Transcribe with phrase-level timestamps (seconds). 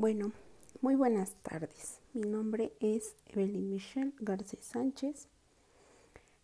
[0.00, 0.32] Bueno,
[0.80, 2.00] muy buenas tardes.
[2.14, 5.28] Mi nombre es Evelyn Michelle Garcés Sánchez.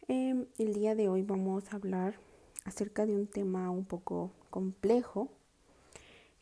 [0.08, 2.16] Em, el día de hoy vamos a hablar
[2.66, 5.30] acerca de un tema un poco complejo,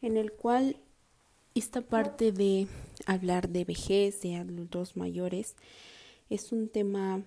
[0.03, 0.77] en el cual
[1.55, 2.67] esta parte de
[3.07, 5.55] hablar de vejez, de adultos mayores,
[6.31, 7.23] es un tema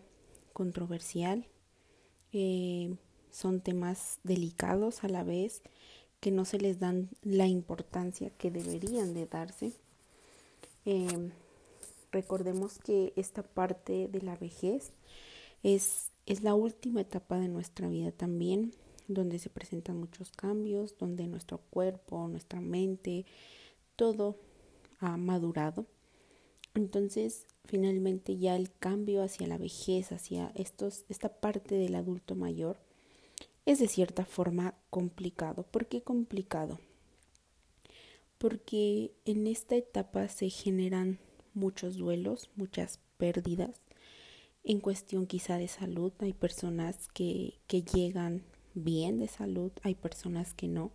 [0.52, 1.48] controversial.
[2.34, 2.94] Eh,
[3.32, 5.62] son temas delicados a la vez
[6.20, 9.74] que no se les dan la importancia que deberían de darse.
[10.86, 11.32] Em,
[12.12, 14.92] recordemos que esta parte de la vejez
[15.64, 18.74] es, es la última etapa de nuestra vida también,
[19.08, 23.26] donde se presentan muchos cambios, donde nuestro cuerpo, nuestra mente,
[23.96, 24.38] todo
[25.00, 25.86] ha madurado.
[26.74, 32.78] Entonces, finalmente ya el cambio hacia la vejez, hacia estos, esta parte del adulto mayor,
[33.68, 35.64] es de cierta forma complicado.
[35.64, 36.80] ¿Por qué complicado?
[38.38, 41.20] Porque en esta etapa se generan
[41.54, 43.82] muchos duelos, muchas pérdidas.
[44.64, 50.54] En cuestión quizá de salud, hay personas que, que llegan bien de salud, hay personas
[50.54, 50.94] que no.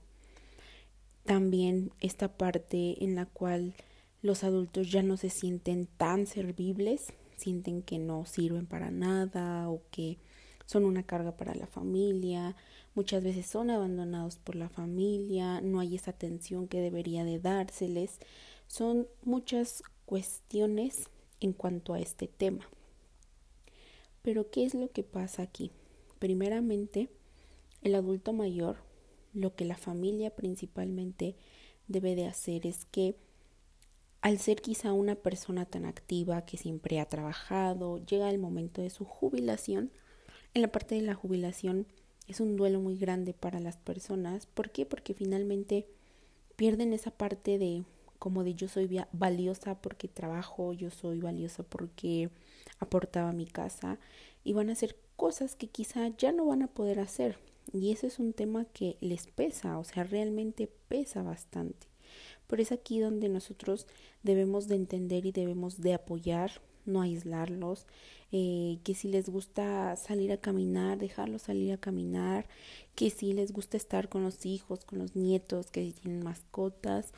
[1.24, 3.74] También esta parte en la cual
[4.22, 9.82] los adultos ya no se sienten tan servibles, sienten que no sirven para nada o
[9.90, 10.16] que
[10.66, 12.56] son una carga para la familia,
[12.94, 18.18] muchas veces son abandonados por la familia, no hay esa atención que debería de dárseles.
[18.66, 21.08] Son muchas cuestiones
[21.40, 22.68] en cuanto a este tema.
[24.22, 25.72] Pero ¿qué es lo que pasa aquí?
[26.18, 27.08] Primeramente,
[27.82, 28.76] el adulto mayor,
[29.34, 31.34] lo que la familia principalmente
[31.88, 33.16] debe de hacer es que
[34.20, 38.90] al ser quizá una persona tan activa que siempre ha trabajado, llega el momento de
[38.90, 39.90] su jubilación,
[40.54, 41.86] en la parte de la jubilación
[42.28, 44.46] es un duelo muy grande para las personas.
[44.46, 44.86] ¿Por qué?
[44.86, 45.86] Porque finalmente
[46.56, 47.84] pierden esa parte de
[48.18, 52.30] como de yo soy valiosa porque trabajo, yo soy valiosa porque
[52.78, 53.98] aportaba a mi casa
[54.44, 57.38] y van a hacer cosas que quizá ya no van a poder hacer.
[57.72, 61.88] Y eso es un tema que les pesa, o sea, realmente pesa bastante.
[62.46, 63.86] Pero es aquí donde nosotros
[64.22, 67.86] debemos de entender y debemos de apoyar no aislarlos,
[68.30, 72.46] eh, que si les gusta salir a caminar, dejarlos salir a caminar,
[72.94, 77.12] que si les gusta estar con los hijos, con los nietos, que si tienen mascotas,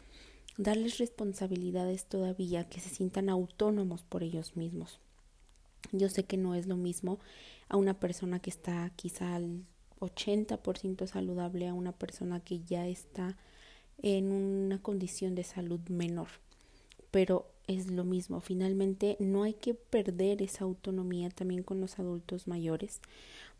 [0.59, 5.01] darles responsabilidades todavía, que se sientan autónomos por ellos mismos.
[5.93, 7.19] Yo sé que no es lo mismo
[7.69, 9.65] a una persona que está quizá al
[10.01, 13.37] 80% saludable a una persona que ya está
[14.03, 16.29] en una condición de salud menor.
[17.11, 18.41] Pero es lo mismo.
[18.41, 23.01] Finalmente, no hay que perder esa autonomía también con los adultos mayores.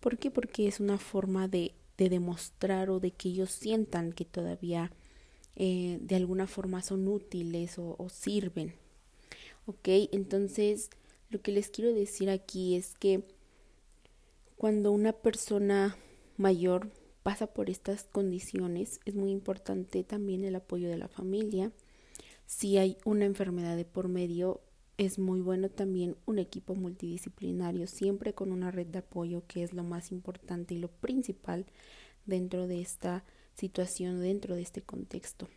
[0.01, 0.31] ¿Por qué?
[0.31, 4.91] Porque es una forma de, de demostrar o de que ellos sientan que todavía
[5.57, 8.75] eh, de alguna forma son útiles o, o sirven.
[9.67, 9.89] ¿Ok?
[10.13, 10.91] Entonces,
[11.31, 13.25] lo que les quiero decir aquí es que
[14.57, 15.97] cuando una persona
[16.37, 16.91] mayor
[17.23, 21.73] pasa por estas condiciones, es muy importante también el apoyo de la familia,
[22.47, 24.61] si hay una enfermedad de por medio,
[24.97, 29.73] es muy bueno también un equipo multidisciplinario, siempre con una red de apoyo, que es
[29.73, 31.67] lo más importante y lo principal
[32.27, 35.49] dentro de esta situación, dentro de este contexto.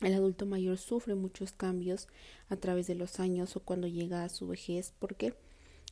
[0.00, 2.08] El adulto mayor sufre muchos cambios
[2.48, 4.92] a través de los años o cuando llega a su vejez.
[4.98, 5.34] ¿Por qué?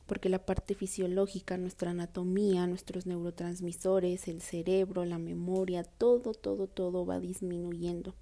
[0.07, 7.05] Porque la parte fisiológica, nuestra anatomía, nuestros neurotransmisores, el cerebro, la memoria, todo, todo, todo
[7.05, 8.15] va disminuyendo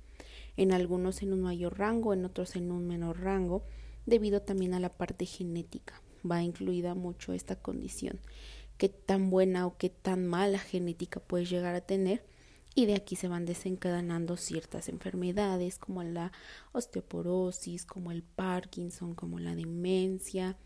[0.58, 3.64] en algunos en un mayor rango, en otros en un menor rango,
[4.06, 6.02] debido también a la parte genética.
[6.30, 8.20] Va incluida mucho esta condición,
[8.78, 12.24] qué tan buena o qué tan mala genética puedes llegar a tener
[12.74, 16.32] y de aquí se van desencadenando ciertas enfermedades como la
[16.72, 20.58] osteoporosis, como el Parkinson, como la demencia,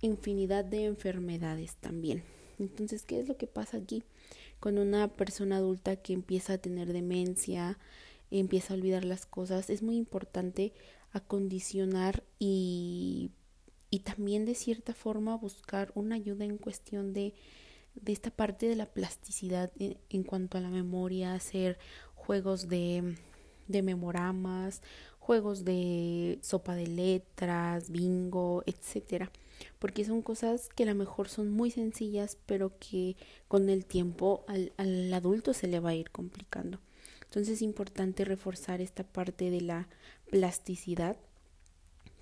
[0.00, 2.24] infinidad de enfermedades también.
[2.58, 4.04] Entonces, ¿qué es lo que pasa aquí?
[4.58, 7.78] Con una persona adulta que empieza a tener demencia,
[8.30, 10.72] empieza a olvidar las cosas, es muy importante
[11.12, 13.30] acondicionar y,
[13.90, 17.34] y también de cierta forma buscar una ayuda en cuestión de,
[17.94, 21.78] de esta parte de la plasticidad en, cuanto a la memoria, hacer
[22.14, 23.16] juegos de,
[23.68, 24.82] de memoramas,
[25.18, 29.30] juegos de sopa de letras, bingo, etcétera,
[29.78, 33.16] porque son cosas que a lo mejor son muy sencillas, pero que
[33.48, 36.80] con el tiempo al, al adulto se le va a ir complicando.
[37.34, 39.88] Entonces es importante reforzar esta parte de la
[40.30, 41.16] plasticidad.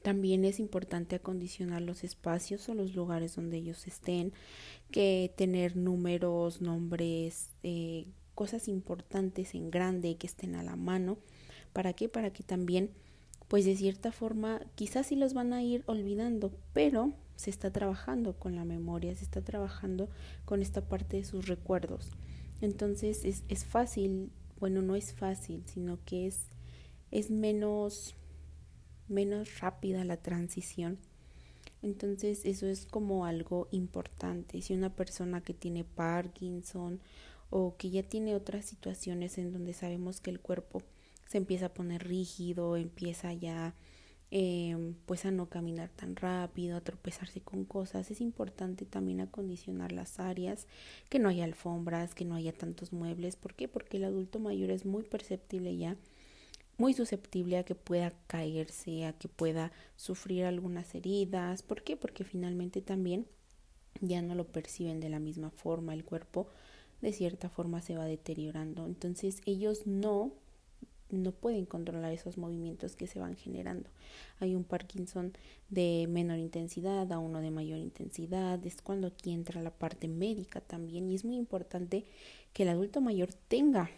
[0.01, 4.33] También es importante acondicionar los espacios o los lugares donde ellos estén,
[4.91, 11.19] que tener números, nombres, eh, cosas importantes en grande que estén a la mano.
[11.75, 12.09] ¿Para qué?
[12.09, 12.89] Para que también
[13.49, 18.33] pues de cierta forma quizás sí los van a ir olvidando, pero se está trabajando
[18.39, 20.09] con la memoria, se está trabajando
[20.47, 22.09] con esta parte de sus recuerdos.
[22.63, 24.31] Entonces es, es fácil,
[24.63, 26.47] bueno, no es fácil, sino que es,
[27.11, 28.15] es menos,
[29.09, 30.99] menos rápida la transición.
[31.83, 34.63] Entonces eso es como algo importante.
[34.63, 37.01] Si una persona que tiene Parkinson
[37.51, 40.81] o que ya tiene otras situaciones en donde sabemos que el cuerpo
[41.27, 43.75] se empieza a poner rígido, empieza ya
[44.35, 48.11] eh, pues a no caminar tan rápido, a tropezarse con cosas.
[48.11, 50.67] Es importante también acondicionar las áreas,
[51.11, 53.37] que no haya alfombras, que no haya tantos muebles.
[53.37, 53.69] ¿Por qué?
[53.69, 55.99] Porque el adulto mayor es muy perceptible ya,
[56.79, 61.63] muy susceptible a que pueda caerse, a que pueda sufrir algunas heridas.
[61.63, 61.99] ¿Por qué?
[61.99, 63.27] Porque finalmente también
[64.01, 66.49] ya no lo perciben de la misma forma, el cuerpo
[67.03, 68.87] de cierta forma se va deteriorando.
[68.87, 70.33] Entonces ellos no
[71.13, 73.89] no pueden controlar esos movimientos que se van generando.
[74.41, 75.33] Hay un Parkinson
[75.69, 78.65] de menor intensidad a uno de mayor intensidad.
[78.67, 82.05] Es cuando aquí entra la parte médica también y es muy importante
[82.53, 83.91] que el adulto mayor tenga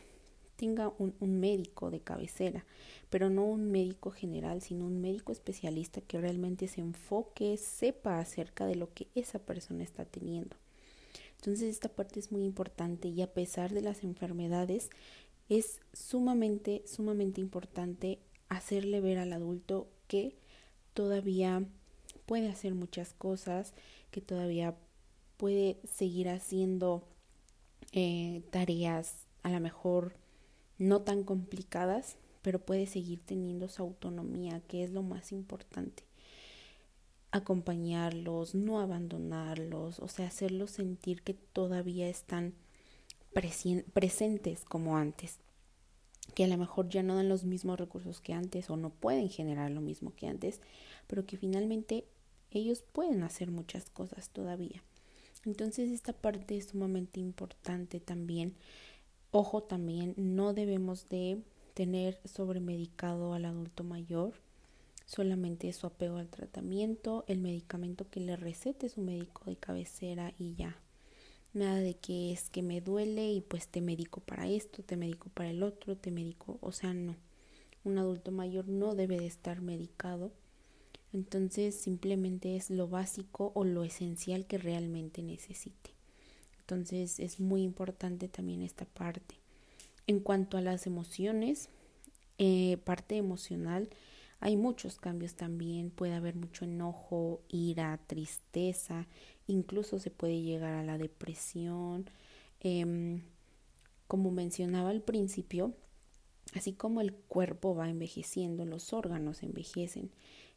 [0.57, 2.65] tenga un, un, médico de cabecera,
[3.11, 8.65] pero no un médico general, sino un médico especialista que realmente se enfoque, sepa acerca
[8.65, 10.57] de lo que esa persona está teniendo.
[11.45, 14.89] Entonces esta parte es muy importante y a pesar de las enfermedades,
[15.49, 18.19] es sumamente, sumamente importante
[18.49, 20.37] hacerle ver al adulto que
[20.95, 21.65] todavía
[22.27, 23.75] puede hacer muchas cosas,
[24.11, 24.75] que todavía
[25.37, 27.05] puede seguir haciendo
[27.93, 30.17] eh, tareas a lo mejor
[30.79, 36.03] no tan complicadas, pero puede seguir teniendo su autonomía, que es lo más importante.
[37.31, 42.55] Acompañarlos, no abandonarlos, o sea, hacerlos sentir que todavía están
[43.35, 45.39] presentes como antes,
[46.35, 49.29] que a lo mejor ya no dan los mismos recursos que antes o no pueden
[49.29, 50.61] generar lo mismo que antes,
[51.07, 52.07] pero que finalmente
[52.51, 54.83] ellos pueden hacer muchas cosas todavía.
[55.45, 58.55] Entonces esta parte es sumamente importante también.
[59.31, 61.43] Ojo también, no debemos de
[61.75, 64.35] tener sobremedicado al adulto mayor,
[65.07, 70.55] solamente su apego al tratamiento, el medicamento que le recete su médico de cabecera y
[70.55, 70.79] ya.
[71.55, 75.29] Nada de que es que me duele y pues te medico para esto, te medico
[75.31, 77.17] para el otro, te medico, o sea, no.
[77.85, 80.33] Un adulto mayor no debe de estar medicado.
[81.13, 85.91] Entonces simplemente es lo básico o lo esencial que realmente necesite.
[86.59, 89.37] Entonces es muy importante también esta parte.
[90.09, 91.69] En cuanto a las emociones,
[92.39, 93.91] eh, parte emocional,
[94.41, 95.91] hay muchos cambios también.
[95.91, 99.07] Puede haber mucho enojo, ira, tristeza,
[99.47, 102.11] incluso se puede llegar a la depresión.
[102.61, 103.23] Em,
[104.07, 105.75] como mencionaba al principio,
[106.55, 110.11] así como el cuerpo va envejeciendo, los órganos envejecen.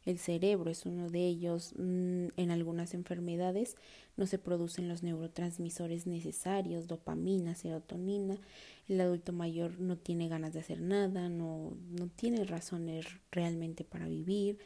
[0.04, 1.74] El cerebro es uno de ellos.
[1.76, 3.76] Mm, en algunas enfermedades
[4.16, 8.38] no se producen los neurotransmisores necesarios, dopamina, serotonina.
[8.88, 14.08] El adulto mayor no tiene ganas de hacer nada, no, no tiene razones realmente para
[14.08, 14.58] vivir.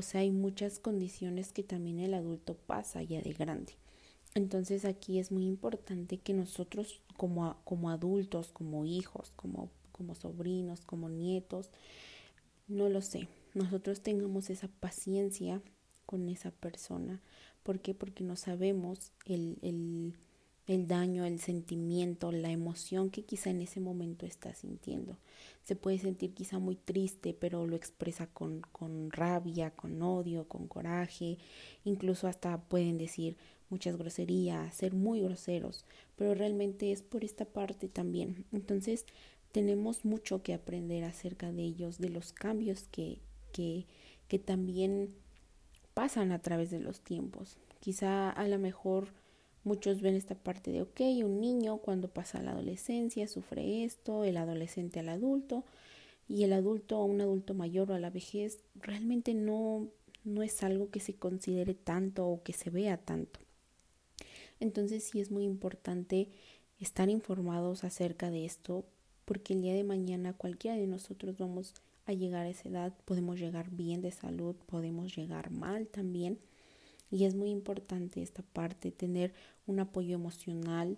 [0.00, 3.74] O sea, hay muchas condiciones que también el adulto pasa ya de grande.
[4.34, 10.86] Entonces aquí es muy importante que nosotros como, como adultos, como hijos, como, como sobrinos,
[10.86, 11.68] como nietos,
[12.66, 15.60] no lo sé, nosotros tengamos esa paciencia
[16.06, 17.20] con esa persona.
[17.62, 17.92] ¿Por qué?
[17.92, 20.14] Porque no sabemos el, el
[20.70, 25.16] el daño, el sentimiento, la emoción que quizá en ese momento está sintiendo.
[25.64, 30.68] Se puede sentir quizá muy triste, pero lo expresa con, con rabia, con odio, con
[30.68, 31.38] coraje,
[31.84, 33.36] incluso hasta pueden decir
[33.68, 35.84] muchas groserías, ser muy groseros,
[36.14, 38.44] pero realmente es por esta parte también.
[38.52, 39.06] Entonces
[39.50, 43.18] tenemos mucho que aprender acerca de ellos, de los cambios que,
[43.52, 43.86] que,
[44.28, 45.12] que también
[45.94, 47.58] pasan a través de los tiempos.
[47.80, 49.08] Quizá a lo mejor
[49.62, 54.38] Muchos ven esta parte de, ok, un niño cuando pasa la adolescencia sufre esto, el
[54.38, 55.64] adolescente al adulto,
[56.28, 59.88] y el adulto a un adulto mayor o a la vejez realmente no,
[60.24, 63.40] no es algo que se considere tanto o que se vea tanto.
[64.60, 66.28] Entonces sí es muy importante
[66.78, 68.84] estar informados acerca de esto,
[69.24, 71.74] porque el día de mañana cualquiera de nosotros vamos
[72.06, 76.38] a llegar a esa edad, podemos llegar bien de salud, podemos llegar mal también
[77.10, 79.32] y es muy importante esta parte, tener
[79.66, 80.96] un apoyo emocional,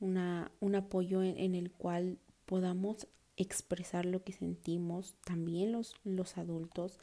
[0.00, 6.98] una, un apoyo en, el cual podamos expresar lo que sentimos, también los, los adultos,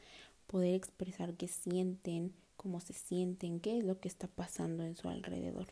[0.48, 5.08] poder expresar qué sienten, cómo se sienten, qué es lo que está pasando en su
[5.08, 5.68] alrededor.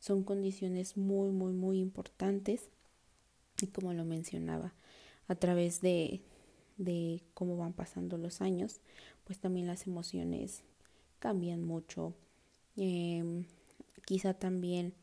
[0.00, 2.68] Son condiciones muy, muy, muy importantes
[3.62, 4.74] y como lo mencionaba,
[5.28, 6.22] a través de,
[6.76, 8.80] de cómo van pasando los años,
[9.24, 10.64] pues también las emociones
[11.20, 12.14] cambian mucho.
[12.76, 13.44] Em,
[14.06, 14.94] quizá también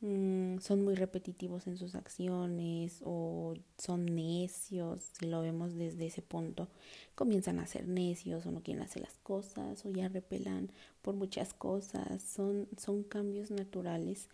[0.00, 6.22] mm, son muy repetitivos en sus acciones o son necios, si lo vemos desde ese
[6.22, 6.68] punto,
[7.14, 10.70] comienzan a ser necios o no quieren hacer las cosas o ya repelan
[11.02, 14.28] por muchas cosas, son, son cambios naturales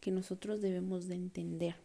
[0.00, 1.76] que nosotros debemos de entender.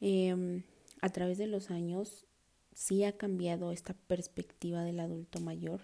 [0.00, 0.62] Em,
[1.00, 2.26] a través de los años
[2.74, 5.80] sí ha cambiado esta perspectiva del adulto mayor,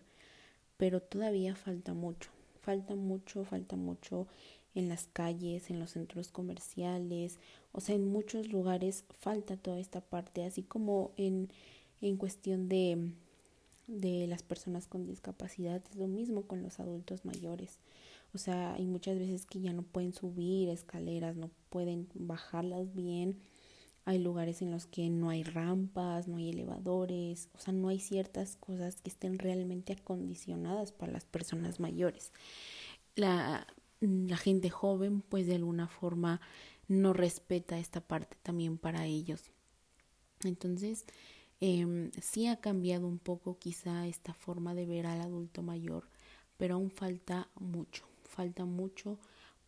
[0.83, 4.27] pero todavía falta mucho, falta mucho, falta mucho
[4.75, 7.39] en las calles, en los centros comerciales,
[7.71, 11.51] o sea, en muchos lugares falta toda esta parte, así como en,
[12.01, 13.13] en cuestión de,
[13.87, 17.79] de las personas con discapacidad, es lo mismo con los adultos mayores.
[18.35, 23.39] O sea, hay muchas veces que ya no pueden subir escaleras, no pueden bajarlas bien.
[24.05, 28.01] Hay lugares en los que no hay rampas, no hay elevadores, o sea, no hay
[28.01, 32.33] ciertas cosas que estén realmente acondicionadas para las personas mayores.
[33.15, 33.67] La,
[34.01, 36.41] la gente joven, pues de alguna forma
[36.89, 39.43] no respeta esta parte también para ellos.
[40.45, 41.05] Entonces,
[41.61, 46.09] eh, sí ha cambiado un poco quizá esta forma de ver al adulto mayor,
[46.57, 49.19] pero aún falta mucho falta mucho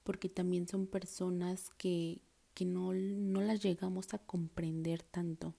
[0.02, 2.20] porque también son personas que,
[2.54, 5.54] que no, no las llegamos a comprender tanto.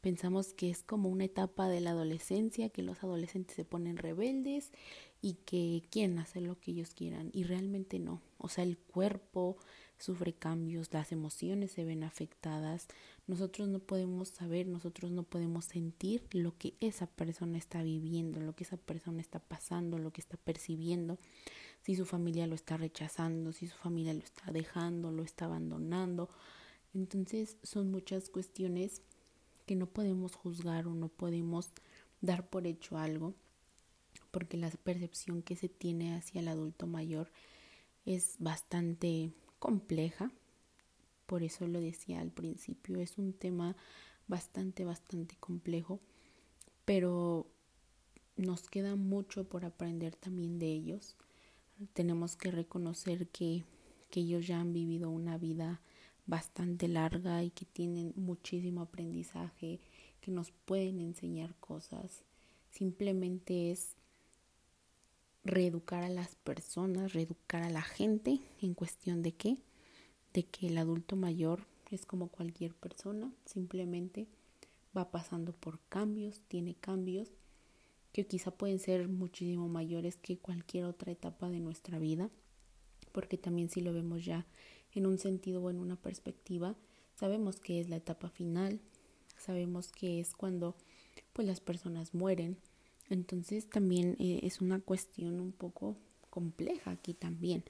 [0.00, 4.72] Pensamos que es como una etapa de la adolescencia, que los adolescentes se ponen rebeldes
[5.20, 8.22] y que quieren hacer lo que ellos quieran y realmente no.
[8.38, 9.58] O sea, el cuerpo
[9.98, 12.88] sufre cambios, las emociones se ven afectadas.
[13.26, 18.54] Nosotros no podemos saber, nosotros no podemos sentir lo que esa persona está viviendo, lo
[18.54, 21.18] que esa persona está pasando, lo que está percibiendo
[21.82, 26.28] si su familia lo está rechazando, si su familia lo está dejando, lo está abandonando.
[26.94, 29.02] Entonces son muchas cuestiones
[29.66, 31.70] que no podemos juzgar o no podemos
[32.20, 33.34] dar por hecho algo,
[34.30, 37.30] porque la percepción que se tiene hacia el adulto mayor
[38.04, 40.30] es bastante compleja.
[41.26, 43.76] Por eso lo decía al principio, es un tema
[44.26, 46.00] bastante, bastante complejo,
[46.84, 47.46] pero
[48.36, 51.16] nos queda mucho por aprender también de ellos
[51.92, 53.64] tenemos que reconocer que,
[54.10, 55.80] que ellos ya han vivido una vida
[56.26, 59.80] bastante larga y que tienen muchísimo aprendizaje,
[60.20, 62.22] que nos pueden enseñar cosas.
[62.70, 63.96] Simplemente es
[65.42, 69.58] reeducar a las personas, reeducar a la gente en cuestión de qué,
[70.32, 74.28] de que el adulto mayor es como cualquier persona, simplemente
[74.96, 77.32] va pasando por cambios, tiene cambios
[78.12, 82.30] que quizá pueden ser muchísimo mayores que cualquier otra etapa de nuestra vida,
[83.12, 84.46] porque también si lo vemos ya
[84.94, 86.74] en un sentido o en una perspectiva,
[87.14, 88.80] sabemos que es la etapa final,
[89.38, 90.74] sabemos que es cuando
[91.32, 92.56] pues las personas mueren,
[93.08, 95.96] entonces también eh, es una cuestión un poco
[96.30, 97.64] compleja aquí también.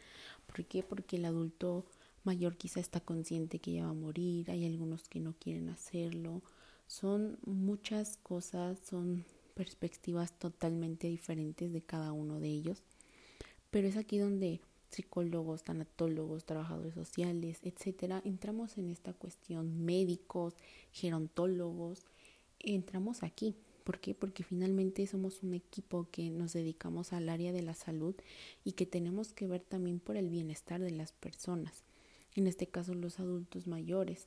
[0.46, 0.82] ¿Por qué?
[0.82, 1.86] Porque el adulto
[2.24, 6.42] mayor quizá está consciente que ya va a morir, hay algunos que no quieren hacerlo,
[6.86, 9.24] son muchas cosas, son
[9.60, 12.82] perspectivas totalmente diferentes de cada uno de ellos.
[13.70, 20.54] Pero es aquí donde psicólogos, tanatólogos, trabajadores sociales, etcétera, entramos en esta cuestión, médicos,
[20.92, 22.06] gerontólogos,
[22.58, 23.54] entramos aquí.
[23.84, 24.14] ¿Por qué?
[24.14, 28.14] Porque finalmente somos un equipo que nos dedicamos al área de la salud
[28.64, 31.84] y que tenemos que ver también por el bienestar de las personas,
[32.34, 34.26] en este caso los adultos mayores,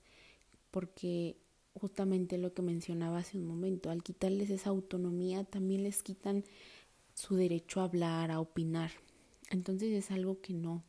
[0.69, 1.37] porque
[1.73, 6.43] justamente lo que mencionaba hace un momento, al quitarles esa autonomía también les quitan
[7.13, 8.91] su derecho a hablar, a opinar.
[9.49, 10.83] Entonces es algo que no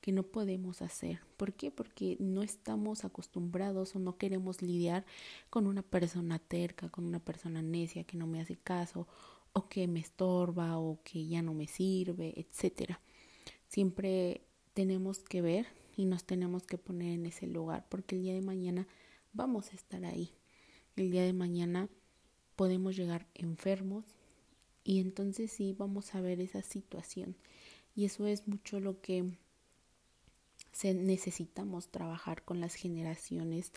[0.00, 1.20] que no podemos hacer.
[1.36, 1.70] ¿Por qué?
[1.70, 5.04] Porque no estamos acostumbrados o no queremos lidiar
[5.50, 9.06] con una persona terca, con una persona necia que no me hace caso
[9.52, 13.00] o que me estorba o que ya no me sirve, etcétera.
[13.68, 14.42] Siempre
[14.72, 15.66] tenemos que ver
[15.96, 18.86] y nos tenemos que poner en ese lugar porque el día de mañana
[19.32, 20.32] vamos a estar ahí.
[20.96, 21.88] El día de mañana
[22.56, 24.04] podemos llegar enfermos
[24.84, 27.36] y entonces sí vamos a ver esa situación.
[27.94, 29.24] Y eso es mucho lo que
[30.72, 33.72] se necesitamos trabajar con las generaciones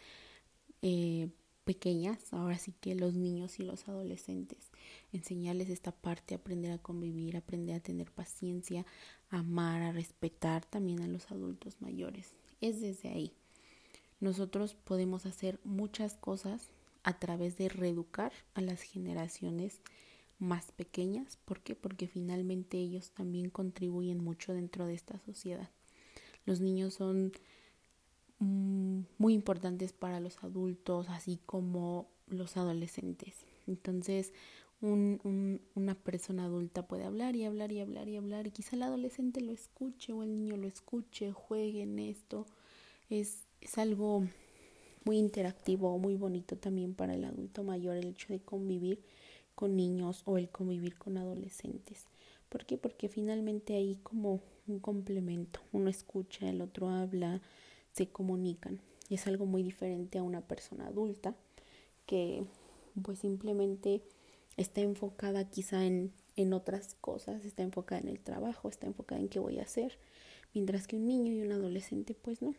[0.82, 1.30] eh,
[1.64, 4.70] pequeñas, ahora sí que los niños y los adolescentes,
[5.12, 8.86] enseñarles esta parte, aprender a convivir, aprender a tener paciencia,
[9.30, 12.34] amar, a respetar también a los adultos mayores.
[12.60, 13.34] Es desde ahí.
[14.24, 16.70] Nosotros podemos hacer muchas cosas
[17.04, 19.82] a través de reeducar a las generaciones
[20.40, 21.36] más pequeñas.
[21.44, 21.76] ¿Por qué?
[21.76, 25.70] Porque finalmente ellos también contribuyen mucho dentro de esta sociedad.
[26.46, 27.34] Los niños son
[28.40, 33.36] mm, muy importantes para los adultos, así como los adolescentes.
[33.68, 34.32] Entonces,
[34.80, 39.42] una persona adulta puede hablar y hablar y hablar y hablar y quizá el adolescente
[39.42, 42.46] lo escuche o el niño lo escuche, juegue en esto.
[43.10, 44.26] Es, es algo
[45.06, 49.02] muy interactivo, muy bonito también para el adulto mayor el hecho de convivir
[49.56, 52.08] con niños o el convivir con adolescentes.
[52.50, 52.78] ¿Por qué?
[52.78, 55.62] Porque finalmente hay como un complemento.
[55.72, 57.42] Uno escucha, el otro habla,
[57.94, 58.80] se comunican.
[59.10, 61.36] Es algo muy diferente a una persona adulta
[62.06, 62.46] que
[63.02, 64.02] pues simplemente
[64.58, 69.30] está enfocada quizá en, en otras cosas, está enfocada en el trabajo, está enfocada en
[69.30, 69.98] qué voy a hacer,
[70.54, 72.56] mientras que un niño y un adolescente pues no.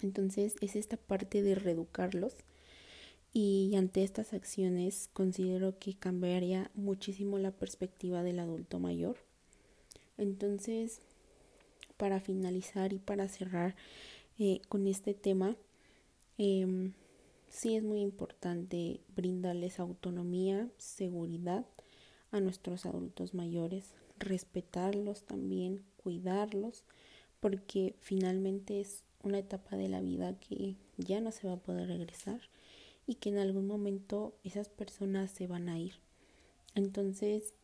[0.00, 2.36] Entonces es esta parte de reeducarlos
[3.34, 9.16] y ante estas acciones considero que cambiaría muchísimo la perspectiva del adulto mayor.
[10.18, 11.00] Entonces,
[11.96, 13.74] para finalizar y para cerrar
[14.38, 15.56] eh, con este tema,
[16.38, 16.92] eh,
[17.48, 21.66] sí es muy importante brindarles autonomía, seguridad
[22.30, 26.84] a nuestros adultos mayores, respetarlos también, cuidarlos,
[27.40, 31.88] porque finalmente es una etapa de la vida que ya no se va a poder
[31.88, 32.40] regresar
[33.06, 35.94] y que en algún momento esas personas se van a ir.
[36.74, 37.54] Entonces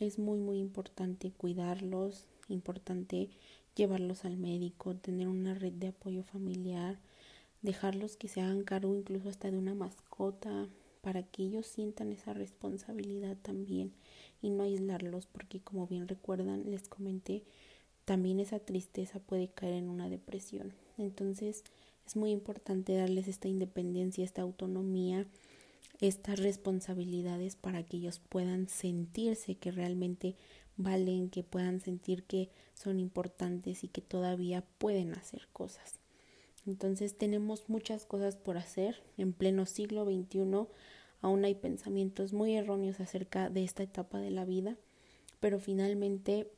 [0.00, 3.30] es muy muy importante cuidarlos, importante
[3.74, 6.98] llevarlos al médico, tener una red de apoyo familiar,
[7.62, 10.68] dejarlos que se hagan cargo incluso hasta de una mascota
[11.00, 13.92] para que ellos sientan esa responsabilidad también
[14.42, 17.44] y no aislarlos porque como bien recuerdan les comenté
[18.04, 21.64] también esa tristeza puede caer en una depresión entonces
[22.06, 25.26] es muy importante darles esta independencia esta autonomía
[26.00, 30.36] estas responsabilidades para que ellos puedan sentirse que realmente
[30.76, 35.98] valen que puedan sentir que son importantes y que todavía pueden hacer cosas
[36.66, 39.02] entonces tenemos muchas cosas por hacer.
[39.16, 40.66] En pleno siglo XXI
[41.20, 44.76] aún hay pensamientos muy erróneos acerca de esta etapa de la vida,
[45.40, 46.50] pero finalmente,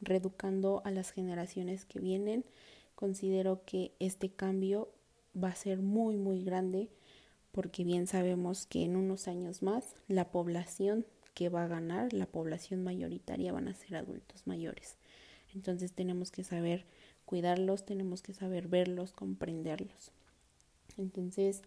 [0.00, 2.44] reeducando a las generaciones que vienen,
[2.96, 4.88] considero que este cambio
[5.40, 6.88] va a ser muy, muy grande,
[7.52, 12.26] porque bien sabemos que en unos años más la población que va a ganar, la
[12.26, 14.96] población mayoritaria van a ser adultos mayores.
[15.54, 16.86] Entonces tenemos que saber
[17.26, 20.12] cuidarlos, tenemos que saber verlos, comprenderlos.
[20.96, 21.62] Entonces,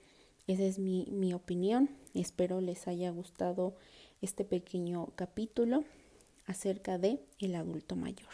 [0.47, 1.89] esa es mi, mi opinión.
[2.15, 3.75] Espero les haya gustado
[4.21, 5.83] este pequeño capítulo
[6.47, 8.29] acerca de el adulto mayor.